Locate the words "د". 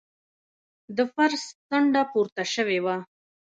0.95-0.99